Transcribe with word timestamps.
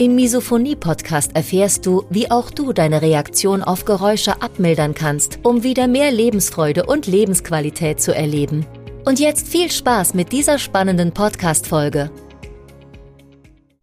Im 0.00 0.14
Misophonie-Podcast 0.14 1.36
erfährst 1.36 1.84
du, 1.84 2.06
wie 2.08 2.30
auch 2.30 2.50
du 2.50 2.72
deine 2.72 3.02
Reaktion 3.02 3.62
auf 3.62 3.84
Geräusche 3.84 4.40
abmildern 4.40 4.94
kannst, 4.94 5.40
um 5.42 5.62
wieder 5.62 5.88
mehr 5.88 6.10
Lebensfreude 6.10 6.86
und 6.86 7.06
Lebensqualität 7.06 8.00
zu 8.00 8.14
erleben. 8.14 8.64
Und 9.04 9.20
jetzt 9.20 9.46
viel 9.46 9.70
Spaß 9.70 10.14
mit 10.14 10.32
dieser 10.32 10.58
spannenden 10.58 11.12
Podcast-Folge. 11.12 12.10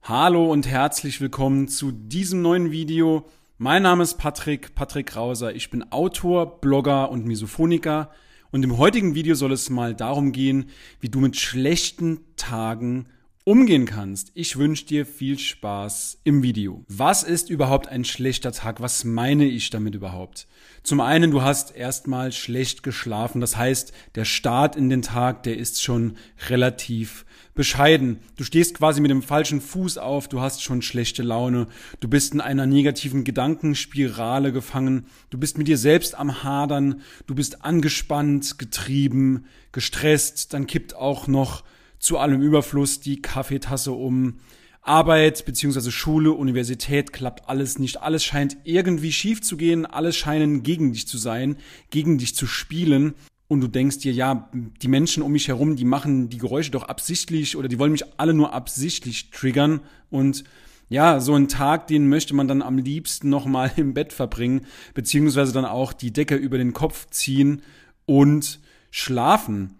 Hallo 0.01 0.51
und 0.51 0.65
herzlich 0.65 1.21
willkommen 1.21 1.67
zu 1.67 1.91
diesem 1.91 2.41
neuen 2.41 2.71
Video. 2.71 3.27
Mein 3.59 3.83
Name 3.83 4.01
ist 4.01 4.17
Patrick, 4.17 4.73
Patrick 4.73 5.05
Krauser. 5.05 5.53
Ich 5.53 5.69
bin 5.69 5.91
Autor, 5.91 6.59
Blogger 6.61 7.11
und 7.11 7.27
Misophoniker. 7.27 8.09
Und 8.49 8.63
im 8.63 8.79
heutigen 8.79 9.13
Video 9.13 9.35
soll 9.35 9.51
es 9.51 9.69
mal 9.69 9.93
darum 9.93 10.31
gehen, 10.31 10.71
wie 10.99 11.09
du 11.09 11.19
mit 11.19 11.35
schlechten 11.35 12.21
Tagen 12.37 13.05
umgehen 13.47 13.85
kannst. 13.85 14.31
Ich 14.33 14.57
wünsche 14.57 14.85
dir 14.85 15.05
viel 15.05 15.39
Spaß 15.39 16.19
im 16.25 16.43
Video. 16.43 16.83
Was 16.89 17.23
ist 17.23 17.49
überhaupt 17.49 17.87
ein 17.87 18.03
schlechter 18.03 18.51
Tag? 18.51 18.81
Was 18.81 19.05
meine 19.05 19.45
ich 19.45 19.69
damit 19.69 19.95
überhaupt? 19.95 20.47
Zum 20.83 20.99
einen, 20.99 21.31
du 21.31 21.41
hast 21.41 21.73
erstmal 21.73 22.33
schlecht 22.33 22.83
geschlafen. 22.83 23.39
Das 23.39 23.55
heißt, 23.55 23.93
der 24.15 24.25
Start 24.25 24.75
in 24.75 24.89
den 24.89 25.01
Tag, 25.01 25.43
der 25.43 25.57
ist 25.57 25.81
schon 25.81 26.17
relativ 26.49 27.25
bescheiden. 27.55 28.19
Du 28.35 28.43
stehst 28.43 28.73
quasi 28.73 28.99
mit 28.99 29.11
dem 29.11 29.23
falschen 29.23 29.61
Fuß 29.61 29.97
auf, 29.97 30.27
du 30.27 30.41
hast 30.41 30.61
schon 30.61 30.81
schlechte 30.81 31.23
Laune, 31.23 31.67
du 32.01 32.09
bist 32.09 32.33
in 32.33 32.41
einer 32.41 32.65
negativen 32.65 33.23
Gedankenspirale 33.23 34.51
gefangen, 34.51 35.05
du 35.29 35.37
bist 35.37 35.57
mit 35.57 35.69
dir 35.69 35.77
selbst 35.77 36.15
am 36.15 36.43
Hadern, 36.43 36.99
du 37.27 37.33
bist 37.33 37.63
angespannt, 37.63 38.59
getrieben, 38.59 39.45
gestresst, 39.71 40.53
dann 40.53 40.67
kippt 40.67 40.97
auch 40.97 41.27
noch 41.27 41.63
zu 41.99 42.17
allem 42.17 42.41
Überfluss 42.41 42.99
die 42.99 43.21
Kaffeetasse 43.21 43.91
um. 43.91 44.39
Arbeit 44.81 45.45
beziehungsweise 45.45 45.91
Schule, 45.91 46.31
Universität 46.31 47.11
klappt 47.11 47.49
alles 47.49 47.77
nicht. 47.77 48.01
Alles 48.01 48.23
scheint 48.23 48.57
irgendwie 48.63 49.11
schief 49.11 49.41
zu 49.41 49.57
gehen, 49.57 49.85
alles 49.85 50.15
scheinen 50.15 50.63
gegen 50.63 50.93
dich 50.93 51.07
zu 51.07 51.17
sein, 51.17 51.57
gegen 51.89 52.17
dich 52.17 52.35
zu 52.35 52.47
spielen. 52.47 53.13
Und 53.49 53.61
du 53.61 53.67
denkst 53.67 53.99
dir, 53.99 54.13
ja, 54.13 54.49
die 54.53 54.87
Menschen 54.87 55.23
um 55.23 55.31
mich 55.31 55.49
herum, 55.49 55.75
die 55.75 55.85
machen 55.85 56.29
die 56.29 56.37
Geräusche 56.37 56.71
doch 56.71 56.83
absichtlich 56.83 57.57
oder 57.57 57.67
die 57.67 57.79
wollen 57.79 57.91
mich 57.91 58.03
alle 58.17 58.33
nur 58.33 58.53
absichtlich 58.53 59.29
triggern. 59.31 59.81
Und 60.09 60.45
ja, 60.89 61.19
so 61.19 61.33
einen 61.33 61.49
Tag, 61.49 61.87
den 61.87 62.07
möchte 62.07 62.33
man 62.33 62.47
dann 62.47 62.61
am 62.61 62.77
liebsten 62.77 63.29
nochmal 63.29 63.71
im 63.75 63.93
Bett 63.93 64.13
verbringen, 64.13 64.65
beziehungsweise 64.93 65.51
dann 65.51 65.65
auch 65.65 65.93
die 65.93 66.11
Decke 66.11 66.35
über 66.35 66.57
den 66.57 66.73
Kopf 66.73 67.07
ziehen 67.09 67.61
und 68.05 68.59
schlafen. 68.89 69.75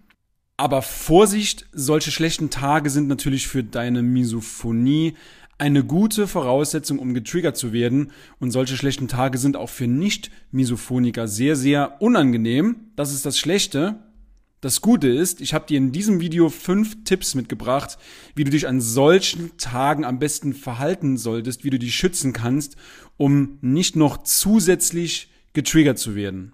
Aber 0.58 0.81
Vorsicht, 0.81 1.67
solche 1.72 2.11
schlechten 2.11 2.50
Tage 2.50 2.89
sind 2.89 3.08
natürlich 3.08 3.47
für 3.47 3.63
deine 3.63 4.02
Misophonie 4.02 5.13
eine 5.59 5.83
gute 5.83 6.27
Voraussetzung, 6.27 7.00
um 7.00 7.13
getriggert 7.13 7.58
zu 7.58 7.73
werden. 7.73 8.11
Und 8.39 8.52
solche 8.52 8.75
schlechten 8.75 9.08
Tage 9.08 9.38
sind 9.38 9.55
auch 9.55 9.69
für 9.69 9.88
Nicht-Misophoniker 9.88 11.28
sehr, 11.28 11.55
sehr 11.55 12.02
unangenehm. 12.02 12.91
Das 12.95 13.13
ist 13.13 13.25
das 13.25 13.38
Schlechte. 13.38 14.00
Das 14.59 14.81
Gute 14.81 15.07
ist, 15.07 15.41
ich 15.41 15.53
habe 15.53 15.68
dir 15.68 15.78
in 15.78 15.91
diesem 15.91 16.19
Video 16.19 16.50
fünf 16.50 17.03
Tipps 17.03 17.35
mitgebracht, 17.35 18.00
wie 18.34 18.44
du 18.44 18.50
dich 18.50 18.68
an 18.68 18.81
solchen 18.81 19.56
Tagen 19.57 20.03
am 20.03 20.18
besten 20.18 20.53
verhalten 20.53 21.18
solltest, 21.18 21.63
wie 21.63 21.69
du 21.69 21.78
dich 21.78 21.95
schützen 21.95 22.34
kannst, 22.34 22.75
um 23.18 23.59
nicht 23.62 23.95
noch 23.95 24.24
zusätzlich 24.24 25.29
getriggert 25.53 26.00
zu 26.00 26.16
werden. 26.16 26.53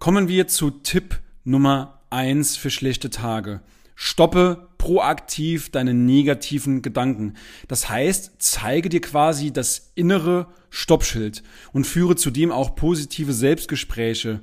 Kommen 0.00 0.26
wir 0.26 0.48
zu 0.48 0.70
Tipp 0.70 1.20
Nummer 1.44 1.97
eins 2.10 2.56
für 2.56 2.70
schlechte 2.70 3.10
Tage. 3.10 3.60
Stoppe 3.94 4.68
proaktiv 4.78 5.70
deine 5.70 5.92
negativen 5.92 6.82
Gedanken. 6.82 7.34
Das 7.66 7.88
heißt, 7.88 8.32
zeige 8.38 8.88
dir 8.88 9.00
quasi 9.00 9.52
das 9.52 9.90
innere 9.96 10.46
Stoppschild 10.70 11.42
und 11.72 11.86
führe 11.86 12.14
zudem 12.14 12.52
auch 12.52 12.76
positive 12.76 13.32
Selbstgespräche. 13.32 14.40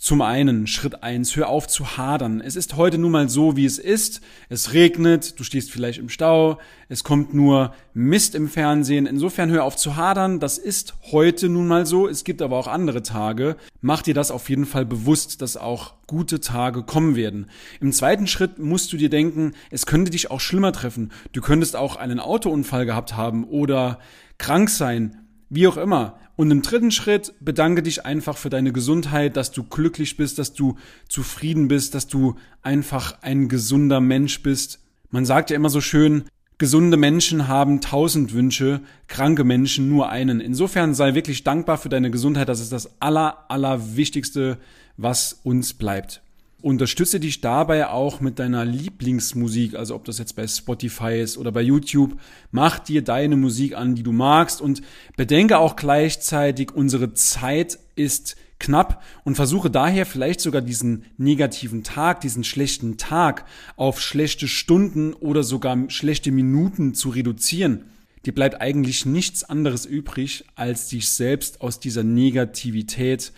Zum 0.00 0.22
einen, 0.22 0.68
Schritt 0.68 1.02
eins: 1.02 1.34
hör 1.34 1.48
auf 1.48 1.66
zu 1.66 1.96
hadern. 1.96 2.40
Es 2.40 2.54
ist 2.54 2.76
heute 2.76 2.98
nun 2.98 3.10
mal 3.10 3.28
so, 3.28 3.56
wie 3.56 3.64
es 3.64 3.78
ist. 3.78 4.20
Es 4.48 4.72
regnet, 4.72 5.40
du 5.40 5.42
stehst 5.42 5.72
vielleicht 5.72 5.98
im 5.98 6.08
Stau, 6.08 6.58
es 6.88 7.02
kommt 7.02 7.34
nur 7.34 7.74
Mist 7.94 8.36
im 8.36 8.48
Fernsehen. 8.48 9.06
Insofern 9.06 9.50
hör 9.50 9.64
auf 9.64 9.76
zu 9.76 9.96
hadern. 9.96 10.38
Das 10.38 10.56
ist 10.56 10.94
heute 11.10 11.48
nun 11.48 11.66
mal 11.66 11.84
so. 11.84 12.06
Es 12.06 12.22
gibt 12.22 12.42
aber 12.42 12.56
auch 12.56 12.68
andere 12.68 13.02
Tage. 13.02 13.56
Mach 13.80 14.02
dir 14.02 14.14
das 14.14 14.30
auf 14.30 14.48
jeden 14.48 14.66
Fall 14.66 14.86
bewusst, 14.86 15.42
dass 15.42 15.56
auch 15.56 15.94
gute 16.06 16.38
Tage 16.38 16.84
kommen 16.84 17.16
werden. 17.16 17.50
Im 17.80 17.90
zweiten 17.90 18.28
Schritt 18.28 18.60
musst 18.60 18.92
du 18.92 18.96
dir 18.96 19.10
denken, 19.10 19.54
es 19.72 19.84
könnte 19.84 20.12
dich 20.12 20.30
auch 20.30 20.40
schlimmer 20.40 20.70
treffen. 20.70 21.10
Du 21.32 21.40
könntest 21.40 21.74
auch 21.74 21.96
einen 21.96 22.20
Autounfall 22.20 22.86
gehabt 22.86 23.16
haben 23.16 23.42
oder 23.42 23.98
krank 24.38 24.70
sein, 24.70 25.27
wie 25.50 25.66
auch 25.66 25.76
immer. 25.76 26.18
Und 26.36 26.50
im 26.50 26.62
dritten 26.62 26.90
Schritt 26.90 27.34
bedanke 27.40 27.82
dich 27.82 28.06
einfach 28.06 28.36
für 28.36 28.50
deine 28.50 28.72
Gesundheit, 28.72 29.36
dass 29.36 29.50
du 29.50 29.64
glücklich 29.64 30.16
bist, 30.16 30.38
dass 30.38 30.52
du 30.52 30.76
zufrieden 31.08 31.68
bist, 31.68 31.94
dass 31.94 32.06
du 32.06 32.36
einfach 32.62 33.18
ein 33.22 33.48
gesunder 33.48 34.00
Mensch 34.00 34.42
bist. 34.42 34.80
Man 35.10 35.24
sagt 35.24 35.50
ja 35.50 35.56
immer 35.56 35.70
so 35.70 35.80
schön, 35.80 36.24
gesunde 36.58 36.96
Menschen 36.96 37.48
haben 37.48 37.80
tausend 37.80 38.34
Wünsche, 38.34 38.80
kranke 39.06 39.42
Menschen 39.42 39.88
nur 39.88 40.10
einen. 40.10 40.40
Insofern 40.40 40.94
sei 40.94 41.14
wirklich 41.14 41.44
dankbar 41.44 41.78
für 41.78 41.88
deine 41.88 42.10
Gesundheit. 42.10 42.48
Das 42.48 42.60
ist 42.60 42.72
das 42.72 43.00
aller, 43.00 43.44
aller 43.48 43.96
Wichtigste, 43.96 44.58
was 44.96 45.40
uns 45.44 45.74
bleibt. 45.74 46.22
Unterstütze 46.60 47.20
dich 47.20 47.40
dabei 47.40 47.88
auch 47.88 48.20
mit 48.20 48.40
deiner 48.40 48.64
Lieblingsmusik, 48.64 49.76
also 49.76 49.94
ob 49.94 50.04
das 50.04 50.18
jetzt 50.18 50.34
bei 50.34 50.46
Spotify 50.48 51.20
ist 51.20 51.38
oder 51.38 51.52
bei 51.52 51.62
YouTube. 51.62 52.18
Mach 52.50 52.80
dir 52.80 53.02
deine 53.02 53.36
Musik 53.36 53.76
an, 53.76 53.94
die 53.94 54.02
du 54.02 54.10
magst 54.10 54.60
und 54.60 54.82
bedenke 55.16 55.58
auch 55.58 55.76
gleichzeitig, 55.76 56.72
unsere 56.72 57.14
Zeit 57.14 57.78
ist 57.94 58.36
knapp 58.58 59.04
und 59.22 59.36
versuche 59.36 59.70
daher 59.70 60.04
vielleicht 60.04 60.40
sogar 60.40 60.60
diesen 60.60 61.04
negativen 61.16 61.84
Tag, 61.84 62.22
diesen 62.22 62.42
schlechten 62.42 62.96
Tag 62.96 63.44
auf 63.76 64.00
schlechte 64.00 64.48
Stunden 64.48 65.12
oder 65.12 65.44
sogar 65.44 65.78
schlechte 65.90 66.32
Minuten 66.32 66.92
zu 66.92 67.10
reduzieren. 67.10 67.84
Dir 68.26 68.34
bleibt 68.34 68.60
eigentlich 68.60 69.06
nichts 69.06 69.44
anderes 69.44 69.86
übrig, 69.86 70.44
als 70.56 70.88
dich 70.88 71.08
selbst 71.08 71.60
aus 71.60 71.78
dieser 71.78 72.02
Negativität 72.02 73.32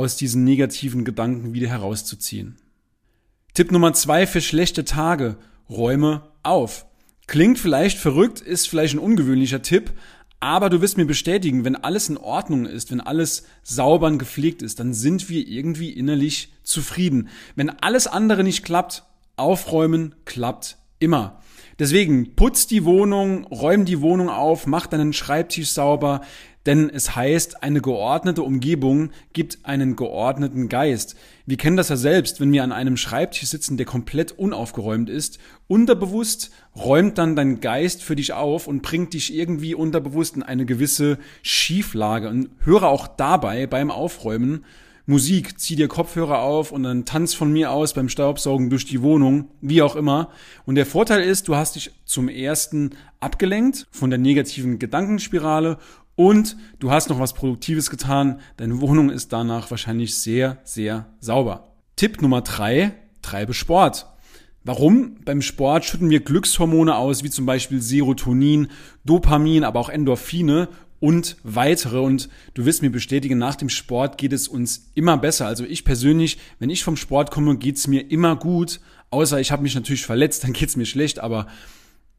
aus 0.00 0.16
diesen 0.16 0.44
negativen 0.44 1.04
Gedanken 1.04 1.52
wieder 1.52 1.68
herauszuziehen. 1.68 2.56
Tipp 3.52 3.70
Nummer 3.70 3.92
zwei 3.92 4.26
für 4.26 4.40
schlechte 4.40 4.84
Tage. 4.84 5.36
Räume 5.68 6.22
auf. 6.42 6.86
Klingt 7.26 7.58
vielleicht 7.58 7.98
verrückt, 7.98 8.40
ist 8.40 8.68
vielleicht 8.68 8.94
ein 8.94 8.98
ungewöhnlicher 8.98 9.62
Tipp, 9.62 9.92
aber 10.40 10.70
du 10.70 10.80
wirst 10.80 10.96
mir 10.96 11.04
bestätigen, 11.04 11.64
wenn 11.64 11.76
alles 11.76 12.08
in 12.08 12.16
Ordnung 12.16 12.64
ist, 12.64 12.90
wenn 12.90 13.02
alles 13.02 13.44
sauber 13.62 14.06
und 14.06 14.18
gepflegt 14.18 14.62
ist, 14.62 14.80
dann 14.80 14.94
sind 14.94 15.28
wir 15.28 15.46
irgendwie 15.46 15.90
innerlich 15.90 16.54
zufrieden. 16.62 17.28
Wenn 17.54 17.68
alles 17.68 18.06
andere 18.06 18.42
nicht 18.42 18.64
klappt, 18.64 19.04
aufräumen 19.36 20.14
klappt 20.24 20.78
immer. 20.98 21.40
Deswegen 21.78 22.36
putz 22.36 22.66
die 22.66 22.84
Wohnung, 22.84 23.44
räum 23.46 23.84
die 23.84 24.00
Wohnung 24.00 24.28
auf, 24.28 24.66
mach 24.66 24.86
deinen 24.86 25.12
Schreibtisch 25.12 25.70
sauber, 25.70 26.22
denn 26.66 26.90
es 26.90 27.16
heißt, 27.16 27.62
eine 27.62 27.80
geordnete 27.80 28.42
Umgebung 28.42 29.10
gibt 29.32 29.58
einen 29.62 29.96
geordneten 29.96 30.68
Geist. 30.68 31.16
Wir 31.46 31.56
kennen 31.56 31.76
das 31.76 31.88
ja 31.88 31.96
selbst, 31.96 32.40
wenn 32.40 32.52
wir 32.52 32.62
an 32.62 32.72
einem 32.72 32.96
Schreibtisch 32.96 33.48
sitzen, 33.48 33.78
der 33.78 33.86
komplett 33.86 34.32
unaufgeräumt 34.32 35.08
ist. 35.08 35.38
Unterbewusst 35.68 36.50
räumt 36.76 37.16
dann 37.16 37.34
dein 37.34 37.60
Geist 37.60 38.02
für 38.02 38.14
dich 38.14 38.34
auf 38.34 38.66
und 38.66 38.82
bringt 38.82 39.14
dich 39.14 39.34
irgendwie 39.34 39.74
unterbewusst 39.74 40.36
in 40.36 40.42
eine 40.42 40.66
gewisse 40.66 41.18
Schieflage. 41.42 42.28
Und 42.28 42.50
höre 42.60 42.84
auch 42.84 43.08
dabei 43.08 43.66
beim 43.66 43.90
Aufräumen 43.90 44.64
Musik, 45.10 45.58
zieh 45.58 45.74
dir 45.74 45.88
Kopfhörer 45.88 46.38
auf 46.38 46.70
und 46.70 46.84
dann 46.84 47.04
tanz 47.04 47.34
von 47.34 47.52
mir 47.52 47.72
aus 47.72 47.94
beim 47.94 48.08
Staubsaugen 48.08 48.70
durch 48.70 48.84
die 48.84 49.02
Wohnung, 49.02 49.48
wie 49.60 49.82
auch 49.82 49.96
immer. 49.96 50.30
Und 50.66 50.76
der 50.76 50.86
Vorteil 50.86 51.22
ist, 51.22 51.48
du 51.48 51.56
hast 51.56 51.74
dich 51.74 51.90
zum 52.04 52.28
ersten 52.28 52.90
abgelenkt 53.18 53.88
von 53.90 54.10
der 54.10 54.20
negativen 54.20 54.78
Gedankenspirale 54.78 55.78
und 56.20 56.58
du 56.80 56.90
hast 56.90 57.08
noch 57.08 57.18
was 57.18 57.32
Produktives 57.32 57.88
getan. 57.88 58.40
Deine 58.58 58.82
Wohnung 58.82 59.08
ist 59.08 59.32
danach 59.32 59.70
wahrscheinlich 59.70 60.16
sehr, 60.16 60.58
sehr 60.64 61.06
sauber. 61.18 61.72
Tipp 61.96 62.20
Nummer 62.20 62.42
drei, 62.42 62.92
treibe 63.22 63.54
Sport. 63.54 64.04
Warum? 64.62 65.14
Beim 65.24 65.40
Sport 65.40 65.86
schütten 65.86 66.10
wir 66.10 66.20
Glückshormone 66.20 66.94
aus, 66.94 67.24
wie 67.24 67.30
zum 67.30 67.46
Beispiel 67.46 67.80
Serotonin, 67.80 68.68
Dopamin, 69.06 69.64
aber 69.64 69.80
auch 69.80 69.88
Endorphine 69.88 70.68
und 70.98 71.38
weitere. 71.42 72.00
Und 72.00 72.28
du 72.52 72.66
wirst 72.66 72.82
mir 72.82 72.90
bestätigen, 72.90 73.38
nach 73.38 73.56
dem 73.56 73.70
Sport 73.70 74.18
geht 74.18 74.34
es 74.34 74.46
uns 74.46 74.90
immer 74.94 75.16
besser. 75.16 75.46
Also 75.46 75.64
ich 75.64 75.86
persönlich, 75.86 76.36
wenn 76.58 76.68
ich 76.68 76.84
vom 76.84 76.98
Sport 76.98 77.30
komme, 77.30 77.56
geht's 77.56 77.86
mir 77.86 78.10
immer 78.10 78.36
gut. 78.36 78.80
Außer 79.08 79.40
ich 79.40 79.52
habe 79.52 79.62
mich 79.62 79.74
natürlich 79.74 80.04
verletzt, 80.04 80.44
dann 80.44 80.52
geht's 80.52 80.76
mir 80.76 80.84
schlecht. 80.84 81.18
Aber 81.18 81.46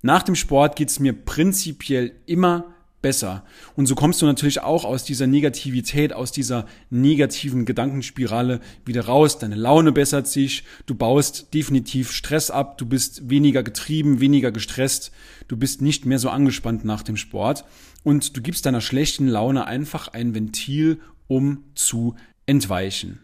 nach 0.02 0.24
dem 0.24 0.34
Sport 0.34 0.76
geht's 0.76 1.00
mir 1.00 1.14
prinzipiell 1.14 2.14
immer 2.26 2.66
besser. 3.02 3.44
Und 3.76 3.88
so 3.88 3.96
kommst 3.96 4.22
du 4.22 4.26
natürlich 4.26 4.62
auch 4.62 4.86
aus 4.86 5.04
dieser 5.04 5.28
Negativität, 5.28 6.14
aus 6.14 6.32
dieser 6.32 6.66
negativen 6.90 7.66
Gedankenspirale 7.66 8.60
wieder 8.86 9.06
raus. 9.06 9.40
Deine 9.40 9.56
Laune 9.56 9.92
bessert 9.92 10.28
sich, 10.28 10.64
du 10.86 10.96
baust 10.96 11.54
definitiv 11.54 12.12
Stress 12.12 12.52
ab, 12.52 12.78
du 12.78 12.86
bist 12.86 13.30
weniger 13.30 13.64
getrieben, 13.64 14.20
weniger 14.20 14.52
gestresst, 14.52 15.12
du 15.48 15.58
bist 15.58 15.82
nicht 15.82 16.06
mehr 16.06 16.20
so 16.20 16.30
angespannt 16.30 16.86
nach 16.86 17.04
dem 17.04 17.18
Sport 17.18 17.66
und 18.04 18.36
du 18.38 18.42
gibst 18.42 18.66
deiner 18.66 18.82
schlechten 18.82 19.28
Laune 19.28 19.66
einfach 19.66 20.08
ein 20.10 20.34
Ventil, 20.34 21.00
um 21.28 21.64
zu 21.76 22.16
entweichen. 22.46 23.20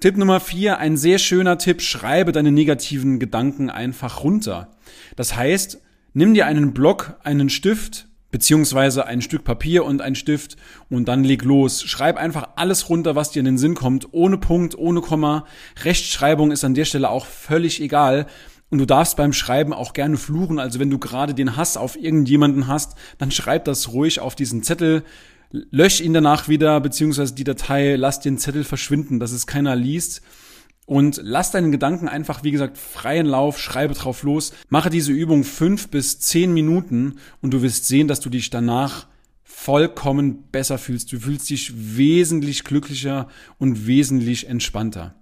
Tipp 0.00 0.16
Nummer 0.16 0.40
vier, 0.40 0.78
ein 0.78 0.96
sehr 0.96 1.18
schöner 1.18 1.58
Tipp, 1.58 1.80
schreibe 1.80 2.32
deine 2.32 2.50
negativen 2.50 3.20
Gedanken 3.20 3.70
einfach 3.70 4.24
runter. 4.24 4.76
Das 5.14 5.36
heißt, 5.36 5.80
nimm 6.12 6.34
dir 6.34 6.46
einen 6.46 6.72
Block, 6.72 7.20
einen 7.22 7.48
Stift, 7.48 8.08
beziehungsweise 8.32 9.06
ein 9.06 9.22
Stück 9.22 9.44
Papier 9.44 9.84
und 9.84 10.02
ein 10.02 10.16
Stift 10.16 10.56
und 10.90 11.06
dann 11.06 11.22
leg 11.22 11.44
los. 11.44 11.84
Schreib 11.84 12.16
einfach 12.16 12.48
alles 12.56 12.88
runter, 12.88 13.14
was 13.14 13.30
dir 13.30 13.38
in 13.38 13.44
den 13.44 13.58
Sinn 13.58 13.76
kommt, 13.76 14.08
ohne 14.10 14.38
Punkt, 14.38 14.76
ohne 14.76 15.02
Komma. 15.02 15.46
Rechtschreibung 15.84 16.50
ist 16.50 16.64
an 16.64 16.74
der 16.74 16.86
Stelle 16.86 17.10
auch 17.10 17.26
völlig 17.26 17.80
egal. 17.80 18.26
Und 18.70 18.78
du 18.78 18.86
darfst 18.86 19.18
beim 19.18 19.34
Schreiben 19.34 19.74
auch 19.74 19.92
gerne 19.92 20.16
fluchen. 20.16 20.58
Also 20.58 20.80
wenn 20.80 20.88
du 20.88 20.98
gerade 20.98 21.34
den 21.34 21.56
Hass 21.56 21.76
auf 21.76 21.94
irgendjemanden 21.94 22.66
hast, 22.66 22.94
dann 23.18 23.30
schreib 23.30 23.66
das 23.66 23.92
ruhig 23.92 24.18
auf 24.20 24.34
diesen 24.34 24.62
Zettel. 24.62 25.04
Lösch 25.50 26.00
ihn 26.00 26.14
danach 26.14 26.48
wieder, 26.48 26.80
beziehungsweise 26.80 27.34
die 27.34 27.44
Datei, 27.44 27.96
lass 27.96 28.20
den 28.20 28.38
Zettel 28.38 28.64
verschwinden, 28.64 29.20
dass 29.20 29.32
es 29.32 29.46
keiner 29.46 29.76
liest. 29.76 30.22
Und 30.84 31.20
lass 31.22 31.52
deinen 31.52 31.72
Gedanken 31.72 32.08
einfach, 32.08 32.42
wie 32.42 32.50
gesagt, 32.50 32.76
freien 32.76 33.26
Lauf, 33.26 33.58
schreibe 33.58 33.94
drauf 33.94 34.24
los. 34.24 34.52
Mache 34.68 34.90
diese 34.90 35.12
Übung 35.12 35.44
fünf 35.44 35.88
bis 35.88 36.18
zehn 36.18 36.52
Minuten 36.52 37.18
und 37.40 37.52
du 37.52 37.62
wirst 37.62 37.86
sehen, 37.86 38.08
dass 38.08 38.20
du 38.20 38.30
dich 38.30 38.50
danach 38.50 39.06
vollkommen 39.44 40.44
besser 40.50 40.78
fühlst. 40.78 41.12
Du 41.12 41.20
fühlst 41.20 41.48
dich 41.50 41.72
wesentlich 41.96 42.64
glücklicher 42.64 43.28
und 43.58 43.86
wesentlich 43.86 44.48
entspannter. 44.48 45.14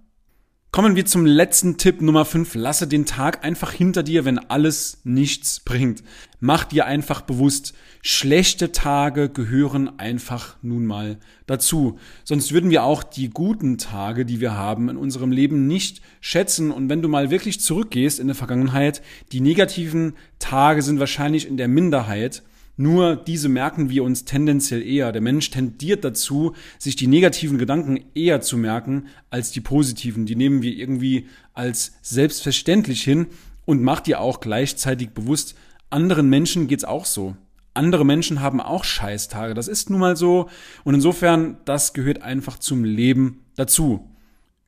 Kommen 0.73 0.95
wir 0.95 1.05
zum 1.05 1.25
letzten 1.25 1.75
Tipp 1.75 2.01
Nummer 2.01 2.23
5. 2.23 2.55
Lasse 2.55 2.87
den 2.87 3.05
Tag 3.05 3.43
einfach 3.43 3.73
hinter 3.73 4.03
dir, 4.03 4.23
wenn 4.23 4.39
alles 4.39 5.01
nichts 5.03 5.59
bringt. 5.59 6.01
Mach 6.39 6.63
dir 6.63 6.85
einfach 6.85 7.19
bewusst, 7.19 7.73
schlechte 8.01 8.71
Tage 8.71 9.27
gehören 9.27 9.99
einfach 9.99 10.55
nun 10.61 10.85
mal 10.85 11.17
dazu. 11.45 11.99
Sonst 12.23 12.53
würden 12.53 12.69
wir 12.69 12.85
auch 12.85 13.03
die 13.03 13.29
guten 13.29 13.79
Tage, 13.79 14.23
die 14.23 14.39
wir 14.39 14.53
haben 14.53 14.87
in 14.87 14.95
unserem 14.95 15.33
Leben 15.33 15.67
nicht 15.67 16.01
schätzen. 16.21 16.71
Und 16.71 16.87
wenn 16.87 17.01
du 17.01 17.09
mal 17.09 17.31
wirklich 17.31 17.59
zurückgehst 17.59 18.21
in 18.21 18.27
der 18.27 18.35
Vergangenheit, 18.37 19.01
die 19.33 19.41
negativen 19.41 20.13
Tage 20.39 20.83
sind 20.83 21.01
wahrscheinlich 21.01 21.49
in 21.49 21.57
der 21.57 21.67
Minderheit. 21.67 22.43
Nur 22.81 23.15
diese 23.15 23.47
merken 23.47 23.91
wir 23.91 24.03
uns 24.03 24.25
tendenziell 24.25 24.81
eher. 24.81 25.11
Der 25.11 25.21
Mensch 25.21 25.51
tendiert 25.51 26.03
dazu, 26.03 26.55
sich 26.79 26.95
die 26.95 27.05
negativen 27.05 27.59
Gedanken 27.59 28.05
eher 28.15 28.41
zu 28.41 28.57
merken 28.57 29.05
als 29.29 29.51
die 29.51 29.61
positiven. 29.61 30.25
Die 30.25 30.35
nehmen 30.35 30.63
wir 30.63 30.75
irgendwie 30.75 31.27
als 31.53 31.93
selbstverständlich 32.01 33.03
hin 33.03 33.27
und 33.65 33.83
macht 33.83 34.07
dir 34.07 34.19
auch 34.19 34.39
gleichzeitig 34.39 35.11
bewusst, 35.11 35.53
anderen 35.91 36.27
Menschen 36.27 36.67
geht's 36.67 36.83
auch 36.83 37.05
so. 37.05 37.35
Andere 37.75 38.03
Menschen 38.03 38.41
haben 38.41 38.59
auch 38.59 38.83
Scheißtage. 38.83 39.53
Das 39.53 39.67
ist 39.67 39.91
nun 39.91 39.99
mal 39.99 40.15
so. 40.17 40.49
Und 40.83 40.95
insofern, 40.95 41.57
das 41.65 41.93
gehört 41.93 42.23
einfach 42.23 42.57
zum 42.57 42.83
Leben 42.83 43.45
dazu. 43.57 44.09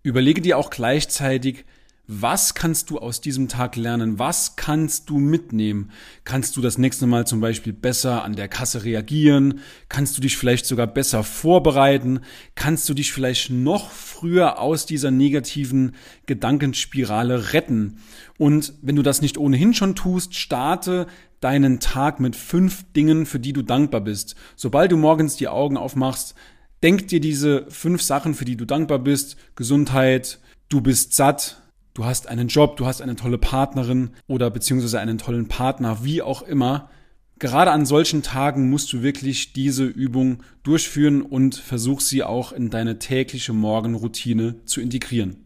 Überlege 0.03 0.39
dir 0.39 0.59
auch 0.59 0.69
gleichzeitig, 0.69 1.65
was 2.05 2.53
kannst 2.53 2.89
du 2.89 2.99
aus 2.99 3.21
diesem 3.21 3.47
Tag 3.47 3.77
lernen? 3.77 4.19
Was 4.19 4.57
kannst 4.57 5.09
du 5.09 5.19
mitnehmen? 5.19 5.89
Kannst 6.25 6.57
du 6.57 6.61
das 6.61 6.77
nächste 6.77 7.07
Mal 7.07 7.25
zum 7.25 7.39
Beispiel 7.39 7.71
besser 7.71 8.25
an 8.25 8.35
der 8.35 8.49
Kasse 8.49 8.83
reagieren? 8.83 9.61
Kannst 9.87 10.17
du 10.17 10.21
dich 10.21 10.35
vielleicht 10.35 10.65
sogar 10.65 10.85
besser 10.85 11.23
vorbereiten? 11.23 12.19
Kannst 12.55 12.89
du 12.89 12.93
dich 12.93 13.13
vielleicht 13.13 13.51
noch 13.51 13.89
früher 13.89 14.59
aus 14.59 14.85
dieser 14.85 15.11
negativen 15.11 15.95
Gedankenspirale 16.25 17.53
retten? 17.53 17.99
Und 18.37 18.73
wenn 18.81 18.97
du 18.97 19.01
das 19.01 19.21
nicht 19.21 19.37
ohnehin 19.37 19.73
schon 19.73 19.95
tust, 19.95 20.35
starte 20.35 21.07
deinen 21.39 21.79
Tag 21.79 22.19
mit 22.19 22.35
fünf 22.35 22.83
Dingen, 22.91 23.25
für 23.25 23.39
die 23.39 23.53
du 23.53 23.61
dankbar 23.61 24.01
bist. 24.01 24.35
Sobald 24.57 24.91
du 24.91 24.97
morgens 24.97 25.37
die 25.37 25.47
Augen 25.47 25.77
aufmachst, 25.77 26.35
denk 26.83 27.07
dir 27.07 27.21
diese 27.21 27.65
fünf 27.69 28.01
Sachen, 28.01 28.33
für 28.33 28.45
die 28.45 28.57
du 28.57 28.65
dankbar 28.65 28.99
bist. 28.99 29.37
Gesundheit, 29.55 30.39
du 30.67 30.81
bist 30.81 31.13
satt, 31.13 31.62
du 31.93 32.05
hast 32.05 32.27
einen 32.27 32.47
Job, 32.47 32.77
du 32.77 32.85
hast 32.85 33.01
eine 33.01 33.15
tolle 33.15 33.37
Partnerin 33.37 34.11
oder 34.27 34.49
beziehungsweise 34.49 34.99
einen 34.99 35.17
tollen 35.17 35.47
Partner, 35.47 36.03
wie 36.03 36.21
auch 36.21 36.41
immer. 36.41 36.89
Gerade 37.39 37.71
an 37.71 37.85
solchen 37.85 38.23
Tagen 38.23 38.69
musst 38.69 38.93
du 38.93 39.01
wirklich 39.01 39.53
diese 39.53 39.85
Übung 39.85 40.43
durchführen 40.63 41.21
und 41.21 41.55
versuch 41.55 41.99
sie 41.99 42.23
auch 42.23 42.51
in 42.51 42.69
deine 42.69 42.99
tägliche 42.99 43.53
Morgenroutine 43.53 44.63
zu 44.65 44.81
integrieren. 44.81 45.43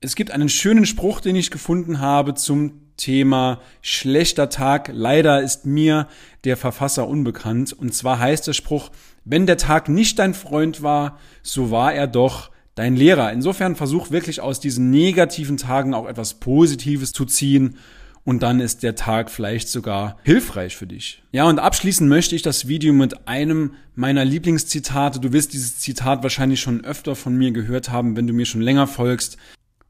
Es 0.00 0.16
gibt 0.16 0.30
einen 0.30 0.48
schönen 0.48 0.86
Spruch, 0.86 1.20
den 1.20 1.36
ich 1.36 1.50
gefunden 1.50 2.00
habe 2.00 2.34
zum 2.34 2.84
Thema 2.96 3.60
schlechter 3.82 4.48
Tag. 4.48 4.90
Leider 4.92 5.42
ist 5.42 5.66
mir 5.66 6.08
der 6.44 6.56
Verfasser 6.56 7.08
unbekannt. 7.08 7.72
Und 7.72 7.94
zwar 7.94 8.18
heißt 8.18 8.46
der 8.46 8.52
Spruch, 8.52 8.90
wenn 9.24 9.46
der 9.46 9.56
Tag 9.56 9.88
nicht 9.88 10.18
dein 10.18 10.34
Freund 10.34 10.82
war, 10.82 11.18
so 11.42 11.70
war 11.70 11.94
er 11.94 12.06
doch 12.06 12.50
dein 12.74 12.96
Lehrer. 12.96 13.32
Insofern 13.32 13.76
versuch 13.76 14.10
wirklich 14.10 14.40
aus 14.40 14.60
diesen 14.60 14.90
negativen 14.90 15.56
Tagen 15.56 15.94
auch 15.94 16.08
etwas 16.08 16.34
Positives 16.34 17.12
zu 17.12 17.24
ziehen 17.24 17.76
und 18.24 18.42
dann 18.42 18.60
ist 18.60 18.82
der 18.82 18.94
Tag 18.94 19.30
vielleicht 19.30 19.68
sogar 19.68 20.16
hilfreich 20.22 20.76
für 20.76 20.86
dich. 20.86 21.22
Ja, 21.30 21.44
und 21.44 21.58
abschließen 21.58 22.08
möchte 22.08 22.34
ich 22.34 22.42
das 22.42 22.66
Video 22.66 22.92
mit 22.92 23.28
einem 23.28 23.74
meiner 23.94 24.24
Lieblingszitate. 24.24 25.20
Du 25.20 25.32
wirst 25.32 25.52
dieses 25.52 25.78
Zitat 25.78 26.22
wahrscheinlich 26.22 26.60
schon 26.60 26.84
öfter 26.84 27.16
von 27.16 27.36
mir 27.36 27.52
gehört 27.52 27.90
haben, 27.90 28.16
wenn 28.16 28.26
du 28.26 28.32
mir 28.32 28.46
schon 28.46 28.62
länger 28.62 28.86
folgst. 28.86 29.36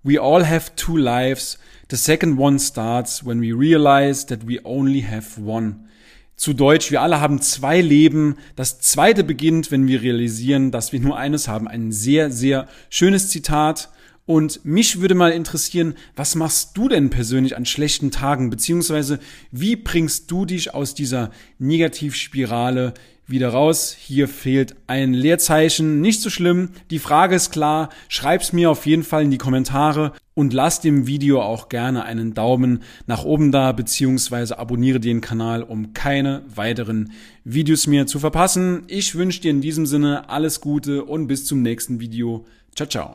We 0.03 0.21
all 0.21 0.47
have 0.47 0.73
two 0.77 0.97
lives. 0.97 1.59
The 1.91 1.97
second 1.97 2.39
one 2.39 2.59
starts 2.59 3.25
when 3.25 3.41
we 3.41 3.57
realize 3.57 4.27
that 4.27 4.47
we 4.47 4.59
only 4.65 5.03
have 5.03 5.41
one. 5.41 5.89
Zu 6.37 6.53
Deutsch, 6.53 6.91
wir 6.91 7.01
alle 7.01 7.21
haben 7.21 7.41
zwei 7.41 7.81
Leben. 7.81 8.37
Das 8.57 8.81
zweite 8.81 9.23
beginnt, 9.23 9.71
wenn 9.71 9.87
wir 9.87 10.03
realisieren, 10.03 10.73
dass 10.73 10.93
wir 10.93 11.01
nur 11.01 11.17
eines 11.17 11.47
haben. 11.47 11.69
Ein 11.69 11.93
sehr, 11.93 12.31
sehr 12.31 12.67
schönes 12.91 13.29
Zitat. 13.29 13.91
Und 14.27 14.65
mich 14.65 15.01
würde 15.01 15.15
mal 15.15 15.33
interessieren, 15.33 15.95
was 16.17 16.35
machst 16.35 16.77
du 16.77 16.89
denn 16.89 17.11
persönlich 17.11 17.57
an 17.57 17.67
schlechten 17.67 18.11
Tagen? 18.11 18.51
Beziehungsweise, 18.51 19.21
wie 19.53 19.77
bringst 19.77 20.31
du 20.31 20.45
dich 20.45 20.75
aus 20.75 20.95
dieser 20.95 21.31
Negativspirale 21.59 22.95
wieder 23.27 23.51
raus. 23.51 23.97
Hier 23.99 24.29
fehlt 24.29 24.77
ein 24.87 25.15
Leerzeichen. 25.15 26.01
Nicht 26.01 26.21
so 26.21 26.31
schlimm. 26.31 26.71
Die 26.91 26.99
Frage 26.99 27.35
ist 27.35 27.51
klar. 27.53 27.89
Schreib's 28.09 28.53
mir 28.53 28.71
auf 28.71 28.87
jeden 28.87 29.03
Fall 29.03 29.23
in 29.23 29.31
die 29.31 29.39
Kommentare 29.39 30.13
und 30.35 30.53
lass 30.53 30.81
dem 30.81 31.07
Video 31.07 31.41
auch 31.41 31.69
gerne 31.69 32.05
einen 32.05 32.35
Daumen 32.35 32.83
nach 33.07 33.25
oben 33.25 33.53
da, 33.53 33.73
beziehungsweise 33.73 34.59
abonniere 34.59 35.01
den 35.01 35.21
Kanal, 35.21 35.63
um 35.63 35.93
keine 35.95 36.43
weiteren 36.55 37.13
Videos 37.45 37.87
mehr 37.87 38.07
zu 38.07 38.19
verpassen. 38.19 38.83
Ich 38.89 39.15
wünsche 39.15 39.41
dir 39.41 39.51
in 39.51 39.61
diesem 39.61 39.87
Sinne 39.87 40.29
alles 40.29 40.61
Gute 40.61 41.05
und 41.05 41.27
bis 41.27 41.47
zum 41.47 41.63
nächsten 41.63 42.01
Video. 42.01 42.45
Ciao, 42.75 42.89
ciao. 42.89 43.13